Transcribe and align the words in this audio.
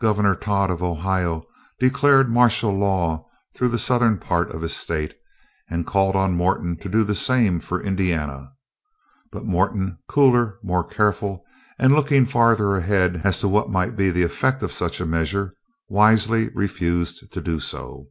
Governor 0.00 0.34
Tod, 0.34 0.68
of 0.68 0.82
Ohio, 0.82 1.46
declared 1.78 2.28
martial 2.28 2.72
law 2.72 3.28
through 3.54 3.68
the 3.68 3.78
southern 3.78 4.18
part 4.18 4.50
of 4.50 4.62
his 4.62 4.74
state, 4.76 5.14
and 5.70 5.86
called 5.86 6.16
on 6.16 6.32
Morton 6.34 6.76
to 6.78 6.88
do 6.88 7.04
the 7.04 7.14
same 7.14 7.60
for 7.60 7.80
Indiana. 7.80 8.50
But 9.30 9.44
Morton, 9.44 9.98
cooler, 10.08 10.58
more 10.64 10.82
careful, 10.82 11.44
and 11.78 11.94
looking 11.94 12.26
farther 12.26 12.74
ahead 12.74 13.20
as 13.22 13.38
to 13.42 13.46
what 13.48 13.70
might 13.70 13.94
be 13.94 14.10
the 14.10 14.24
effect 14.24 14.64
of 14.64 14.72
such 14.72 15.00
a 15.00 15.06
measure, 15.06 15.54
wisely 15.88 16.48
refused 16.48 17.30
to 17.32 17.40
do 17.40 17.60
so. 17.60 18.08